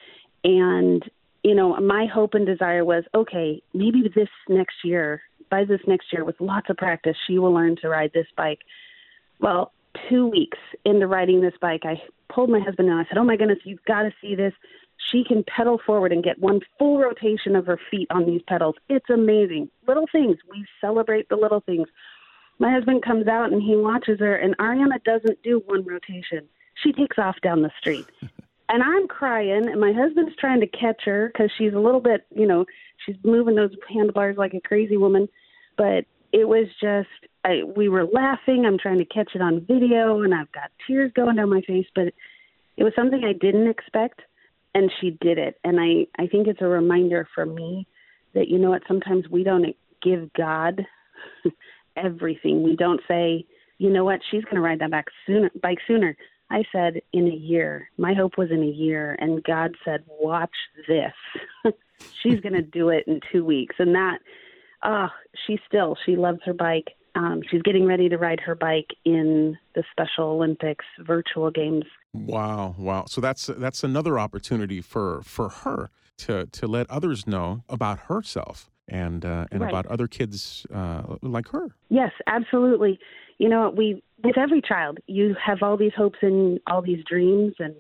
and 0.45 1.02
you 1.45 1.54
know, 1.54 1.76
my 1.76 2.07
hope 2.07 2.33
and 2.33 2.47
desire 2.47 2.85
was, 2.85 3.04
okay, 3.14 3.62
maybe 3.75 4.11
this 4.14 4.31
next 4.49 4.76
year, 4.83 5.21
by 5.50 5.64
this 5.64 5.81
next 5.87 6.07
year, 6.11 6.25
with 6.25 6.40
lots 6.40 6.71
of 6.71 6.76
practice, 6.78 7.16
she 7.26 7.38
will 7.38 7.52
learn 7.52 7.76
to 7.83 7.88
ride 7.90 8.11
this 8.14 8.26
bike. 8.35 8.61
Well, 9.40 9.74
two 10.08 10.26
weeks 10.26 10.58
into 10.84 11.06
riding 11.06 11.40
this 11.40 11.54
bike, 11.60 11.82
I 11.84 12.00
pulled 12.32 12.50
my 12.50 12.60
husband 12.60 12.88
and 12.88 12.98
I 12.98 13.04
said, 13.08 13.18
"Oh 13.18 13.24
my 13.24 13.36
goodness, 13.36 13.58
you've 13.64 13.84
got 13.84 14.02
to 14.02 14.12
see 14.20 14.34
this. 14.34 14.52
She 15.10 15.24
can 15.24 15.44
pedal 15.44 15.78
forward 15.84 16.12
and 16.12 16.22
get 16.22 16.38
one 16.38 16.60
full 16.78 16.98
rotation 16.98 17.56
of 17.56 17.66
her 17.66 17.78
feet 17.90 18.08
on 18.10 18.26
these 18.26 18.42
pedals. 18.46 18.76
It's 18.88 19.10
amazing. 19.10 19.70
Little 19.86 20.06
things. 20.10 20.36
We 20.50 20.64
celebrate 20.80 21.28
the 21.28 21.36
little 21.36 21.60
things." 21.60 21.88
My 22.58 22.70
husband 22.70 23.02
comes 23.02 23.26
out 23.26 23.52
and 23.52 23.60
he 23.60 23.74
watches 23.76 24.20
her, 24.20 24.36
and 24.36 24.56
Ariana 24.58 25.02
doesn't 25.04 25.42
do 25.42 25.62
one 25.66 25.84
rotation. 25.84 26.48
She 26.82 26.92
takes 26.92 27.18
off 27.18 27.36
down 27.42 27.62
the 27.62 27.70
street. 27.80 28.06
and 28.68 28.82
I'm 28.82 29.08
crying, 29.08 29.68
and 29.68 29.80
my 29.80 29.92
husband's 29.92 30.36
trying 30.36 30.60
to 30.60 30.66
catch 30.66 31.02
her 31.04 31.30
because 31.32 31.50
she's 31.56 31.74
a 31.74 31.78
little 31.78 32.00
bit, 32.00 32.26
you 32.30 32.46
know, 32.46 32.64
she's 33.04 33.16
moving 33.24 33.56
those 33.56 33.74
handlebars 33.92 34.36
like 34.36 34.54
a 34.54 34.60
crazy 34.60 34.96
woman. 34.96 35.28
But 35.76 36.04
it 36.32 36.46
was 36.48 36.66
just 36.80 37.08
I, 37.44 37.62
we 37.76 37.88
were 37.88 38.06
laughing. 38.06 38.64
I'm 38.66 38.78
trying 38.78 38.98
to 38.98 39.04
catch 39.04 39.30
it 39.34 39.42
on 39.42 39.64
video, 39.66 40.22
and 40.22 40.34
I've 40.34 40.50
got 40.52 40.70
tears 40.86 41.12
going 41.14 41.36
down 41.36 41.50
my 41.50 41.60
face. 41.62 41.86
But 41.94 42.14
it 42.76 42.84
was 42.84 42.92
something 42.96 43.22
I 43.24 43.32
didn't 43.32 43.68
expect, 43.68 44.22
and 44.74 44.90
she 45.00 45.10
did 45.20 45.38
it. 45.38 45.58
And 45.64 45.78
I 45.80 46.06
I 46.22 46.26
think 46.26 46.48
it's 46.48 46.62
a 46.62 46.66
reminder 46.66 47.28
for 47.34 47.44
me 47.44 47.86
that 48.34 48.48
you 48.48 48.58
know 48.58 48.70
what 48.70 48.82
sometimes 48.88 49.28
we 49.28 49.44
don't 49.44 49.76
give 50.02 50.32
God 50.32 50.86
everything. 51.96 52.62
We 52.62 52.76
don't 52.76 53.00
say, 53.06 53.46
you 53.78 53.90
know 53.90 54.04
what, 54.04 54.20
she's 54.30 54.44
going 54.44 54.56
to 54.56 54.60
ride 54.60 54.80
that 54.80 54.90
back 54.90 55.06
sooner, 55.26 55.50
bike 55.62 55.78
sooner. 55.86 56.16
I 56.50 56.62
said 56.72 57.00
in 57.12 57.26
a 57.26 57.34
year. 57.34 57.88
My 57.96 58.12
hope 58.12 58.36
was 58.36 58.50
in 58.50 58.62
a 58.62 58.66
year, 58.66 59.16
and 59.18 59.42
God 59.42 59.74
said, 59.84 60.04
watch 60.06 60.54
this. 60.86 61.12
she's 62.22 62.40
going 62.40 62.52
to 62.52 62.62
do 62.62 62.90
it 62.90 63.04
in 63.06 63.20
two 63.32 63.44
weeks, 63.44 63.76
and 63.78 63.94
that 63.94 64.18
oh, 64.84 65.08
she 65.46 65.58
still 65.66 65.96
she 66.04 66.16
loves 66.16 66.40
her 66.44 66.52
bike. 66.52 66.88
Um, 67.16 67.42
she's 67.49 67.62
getting 67.62 67.87
ready 67.87 68.09
to 68.09 68.18
ride 68.18 68.40
her 68.40 68.54
bike 68.54 68.88
in 69.04 69.56
the 69.75 69.85
Special 69.92 70.25
Olympics 70.25 70.85
virtual 70.99 71.50
games. 71.50 71.85
Wow, 72.12 72.75
wow! 72.78 73.04
So 73.06 73.21
that's 73.21 73.47
that's 73.47 73.85
another 73.85 74.18
opportunity 74.18 74.80
for 74.80 75.23
for 75.23 75.49
her 75.49 75.90
to 76.18 76.47
to 76.47 76.66
let 76.66 76.90
others 76.90 77.26
know 77.26 77.62
about 77.68 78.00
herself 78.00 78.71
and 78.88 79.25
uh, 79.25 79.47
and 79.50 79.61
right. 79.61 79.71
about 79.71 79.87
other 79.87 80.06
kids 80.06 80.66
uh, 80.75 81.16
like 81.23 81.49
her. 81.49 81.75
Yes, 81.88 82.12
absolutely. 82.26 82.99
You 83.38 83.49
know, 83.49 83.71
we 83.71 84.02
with 84.23 84.38
every 84.38 84.61
child, 84.61 84.99
you 85.06 85.37
have 85.44 85.62
all 85.62 85.76
these 85.76 85.94
hopes 85.97 86.18
and 86.23 86.61
all 86.66 86.83
these 86.83 87.04
dreams, 87.04 87.54
and 87.59 87.75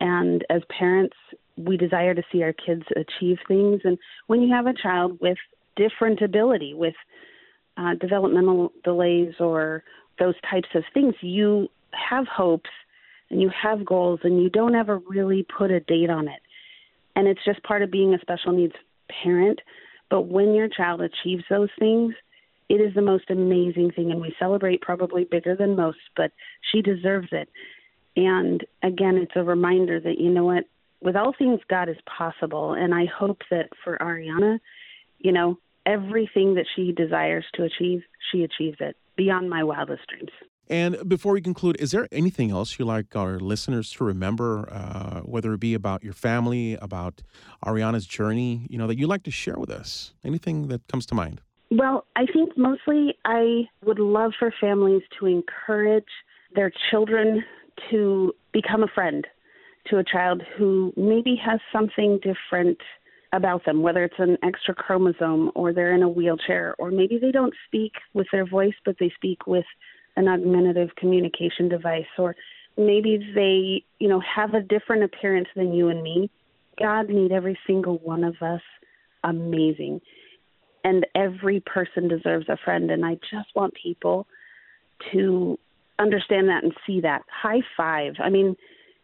and 0.00 0.44
as 0.50 0.62
parents, 0.76 1.16
we 1.56 1.76
desire 1.76 2.14
to 2.14 2.22
see 2.30 2.42
our 2.42 2.52
kids 2.52 2.82
achieve 2.96 3.38
things. 3.46 3.80
And 3.84 3.98
when 4.26 4.42
you 4.42 4.54
have 4.54 4.66
a 4.66 4.74
child 4.74 5.18
with 5.20 5.38
different 5.76 6.22
ability 6.22 6.74
with 6.74 6.94
uh, 7.78 7.94
developmental 7.94 8.72
delays 8.84 9.34
or 9.38 9.84
those 10.18 10.34
types 10.50 10.68
of 10.74 10.82
things, 10.92 11.14
you 11.20 11.68
have 11.92 12.26
hopes 12.26 12.70
and 13.30 13.40
you 13.40 13.50
have 13.62 13.84
goals 13.84 14.20
and 14.24 14.42
you 14.42 14.50
don't 14.50 14.74
ever 14.74 14.98
really 15.08 15.46
put 15.56 15.70
a 15.70 15.80
date 15.80 16.10
on 16.10 16.28
it. 16.28 16.40
And 17.14 17.28
it's 17.28 17.44
just 17.44 17.62
part 17.62 17.82
of 17.82 17.90
being 17.90 18.14
a 18.14 18.18
special 18.18 18.52
needs 18.52 18.74
parent. 19.22 19.60
But 20.10 20.22
when 20.22 20.54
your 20.54 20.68
child 20.68 21.00
achieves 21.00 21.44
those 21.48 21.68
things, 21.78 22.14
it 22.68 22.74
is 22.74 22.94
the 22.94 23.02
most 23.02 23.30
amazing 23.30 23.92
thing. 23.94 24.10
And 24.10 24.20
we 24.20 24.34
celebrate 24.38 24.80
probably 24.80 25.24
bigger 25.24 25.56
than 25.56 25.76
most, 25.76 25.98
but 26.16 26.32
she 26.72 26.82
deserves 26.82 27.28
it. 27.32 27.48
And 28.16 28.64
again, 28.82 29.16
it's 29.16 29.32
a 29.36 29.44
reminder 29.44 30.00
that, 30.00 30.18
you 30.18 30.30
know 30.30 30.44
what, 30.44 30.64
with 31.00 31.14
all 31.14 31.32
things, 31.36 31.60
God 31.68 31.88
is 31.88 31.96
possible. 32.06 32.72
And 32.72 32.94
I 32.94 33.06
hope 33.06 33.42
that 33.50 33.68
for 33.84 33.96
Ariana, 33.98 34.58
you 35.18 35.32
know, 35.32 35.58
everything 35.88 36.54
that 36.54 36.66
she 36.74 36.92
desires 36.92 37.44
to 37.54 37.64
achieve, 37.64 38.02
she 38.30 38.44
achieves 38.44 38.76
it 38.80 38.96
beyond 39.16 39.48
my 39.48 39.64
wildest 39.64 40.02
dreams. 40.08 40.30
And 40.70 41.08
before 41.08 41.32
we 41.32 41.40
conclude, 41.40 41.76
is 41.80 41.92
there 41.92 42.06
anything 42.12 42.50
else 42.50 42.78
you 42.78 42.84
like 42.84 43.16
our 43.16 43.40
listeners 43.40 43.90
to 43.92 44.04
remember, 44.04 44.68
uh, 44.70 45.20
whether 45.20 45.54
it 45.54 45.60
be 45.60 45.72
about 45.72 46.04
your 46.04 46.12
family, 46.12 46.74
about 46.74 47.22
Ariana's 47.64 48.06
journey, 48.06 48.66
you 48.68 48.76
know, 48.76 48.86
that 48.86 48.98
you'd 48.98 49.08
like 49.08 49.22
to 49.22 49.30
share 49.30 49.56
with 49.56 49.70
us? 49.70 50.12
Anything 50.22 50.68
that 50.68 50.86
comes 50.88 51.06
to 51.06 51.14
mind? 51.14 51.40
Well, 51.70 52.04
I 52.16 52.26
think 52.26 52.56
mostly 52.56 53.14
I 53.24 53.68
would 53.84 53.98
love 53.98 54.32
for 54.38 54.52
families 54.60 55.02
to 55.18 55.26
encourage 55.26 56.12
their 56.54 56.70
children 56.90 57.44
to 57.90 58.34
become 58.52 58.82
a 58.82 58.88
friend 58.88 59.26
to 59.86 59.98
a 59.98 60.04
child 60.04 60.42
who 60.56 60.92
maybe 60.96 61.34
has 61.42 61.60
something 61.72 62.20
different 62.22 62.78
about 63.32 63.64
them, 63.64 63.82
whether 63.82 64.04
it's 64.04 64.18
an 64.18 64.38
extra 64.42 64.74
chromosome 64.74 65.50
or 65.54 65.72
they're 65.72 65.94
in 65.94 66.02
a 66.02 66.08
wheelchair, 66.08 66.74
or 66.78 66.90
maybe 66.90 67.18
they 67.18 67.30
don't 67.30 67.54
speak 67.66 67.92
with 68.14 68.26
their 68.32 68.46
voice, 68.46 68.74
but 68.84 68.96
they 68.98 69.12
speak 69.16 69.46
with 69.46 69.64
an 70.16 70.28
augmentative 70.28 70.88
communication 70.96 71.68
device, 71.68 72.06
or 72.18 72.34
maybe 72.76 73.18
they, 73.34 73.84
you 73.98 74.08
know, 74.08 74.20
have 74.20 74.54
a 74.54 74.60
different 74.60 75.04
appearance 75.04 75.48
than 75.54 75.72
you 75.72 75.88
and 75.88 76.02
me. 76.02 76.30
God 76.78 77.08
made 77.08 77.32
every 77.32 77.58
single 77.66 77.98
one 77.98 78.24
of 78.24 78.36
us 78.40 78.62
amazing. 79.24 80.00
And 80.84 81.06
every 81.14 81.60
person 81.60 82.08
deserves 82.08 82.48
a 82.48 82.56
friend. 82.64 82.90
And 82.90 83.04
I 83.04 83.14
just 83.30 83.48
want 83.54 83.74
people 83.74 84.26
to 85.12 85.58
understand 85.98 86.48
that 86.48 86.62
and 86.62 86.72
see 86.86 87.00
that. 87.00 87.22
High 87.30 87.60
five. 87.76 88.14
I 88.22 88.30
mean, 88.30 88.56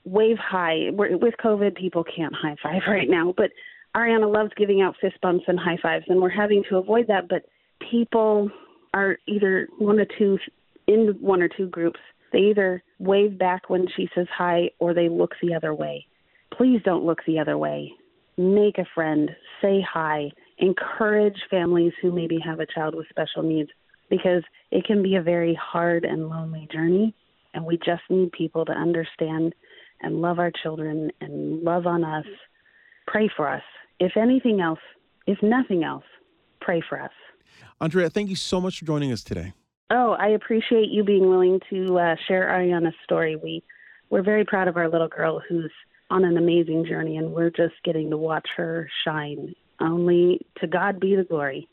wave 0.05 0.39
high. 0.39 0.91
We're, 0.93 1.17
with 1.17 1.35
COVID, 1.43 1.77
people 1.77 2.05
can't 2.05 2.35
high 2.35 2.57
five 2.63 2.83
right 2.89 3.09
now, 3.09 3.35
but 3.37 3.51
Ariana 3.97 4.33
loves 4.33 4.51
giving 4.57 4.83
out 4.83 4.97
fist 5.01 5.17
bumps 5.23 5.45
and 5.47 5.59
high 5.59 5.79
fives, 5.81 6.07
and 6.09 6.21
we're 6.21 6.29
having 6.29 6.65
to 6.69 6.77
avoid 6.77 7.07
that. 7.09 7.29
But 7.29 7.45
people 7.91 8.51
are 8.93 9.19
either 9.27 9.69
one 9.79 9.99
or 9.99 10.07
two 10.19 10.39
in 10.87 11.17
one 11.21 11.43
or 11.43 11.49
two 11.49 11.69
groups. 11.69 12.01
They 12.33 12.41
either 12.41 12.83
wave 12.99 13.39
back 13.39 13.71
when 13.71 13.87
she 13.97 14.09
says 14.15 14.27
hi 14.37 14.71
or 14.79 14.95
they 14.95 15.09
look 15.09 15.33
the 15.41 15.55
other 15.55 15.75
way. 15.75 16.07
Please 16.57 16.81
don't 16.85 17.05
look 17.05 17.21
the 17.27 17.39
other 17.39 17.57
way. 17.57 17.93
Make 18.37 18.79
a 18.79 18.87
friend, 18.95 19.31
say 19.63 19.81
hi, 19.89 20.31
encourage 20.59 21.39
families 21.51 21.93
who 22.03 22.11
maybe 22.11 22.39
have 22.45 22.59
a 22.61 22.67
child 22.67 22.95
with 22.97 23.07
special 23.09 23.43
needs 23.43 23.71
because 24.11 24.43
it 24.71 24.85
can 24.85 25.03
be 25.03 25.17
a 25.17 25.23
very 25.23 25.55
hard 25.61 26.05
and 26.05 26.29
lonely 26.29 26.69
journey. 26.73 27.15
And 27.55 27.65
we 27.65 27.77
just 27.77 28.03
need 28.11 28.33
people 28.33 28.65
to 28.65 28.73
understand 28.73 29.55
and 30.03 30.21
love 30.21 30.41
our 30.41 30.51
children 30.63 31.11
and 31.21 31.63
love 31.63 31.87
on 31.87 32.03
us. 32.05 32.27
Pray 33.07 33.31
for 33.37 33.49
us. 33.49 33.63
If 34.01 34.17
anything 34.17 34.61
else, 34.61 34.81
if 35.27 35.43
nothing 35.43 35.85
else, 35.85 36.05
pray 36.61 36.83
for 36.89 37.01
us. 37.01 37.11
Andrea, 37.81 38.11
thank 38.11 38.29
you 38.29 38.37
so 38.37 38.61
much 38.61 38.79
for 38.79 38.85
joining 38.85 39.13
us 39.13 39.23
today. 39.23 39.53
Oh, 39.91 40.13
I 40.13 40.29
appreciate 40.29 40.89
you 40.91 41.05
being 41.05 41.29
willing 41.29 41.61
to 41.71 41.99
uh, 41.99 42.17
share 42.27 42.49
Ariana's 42.49 42.95
story. 43.05 43.37
We 43.37 43.63
we're 44.11 44.23
very 44.23 44.45
proud 44.45 44.69
of 44.69 44.77
our 44.77 44.89
little 44.89 45.09
girl 45.09 45.41
who's 45.49 45.73
on 46.11 46.25
an 46.25 46.37
amazing 46.37 46.87
journey, 46.87 47.17
and 47.17 47.33
we're 47.33 47.51
just 47.51 47.75
getting 47.85 48.11
to 48.11 48.17
watch 48.17 48.47
her 48.57 48.89
shine. 49.05 49.55
Only 49.81 50.47
to 50.61 50.67
God 50.67 51.01
be 51.01 51.17
the 51.17 51.25
glory. 51.25 51.69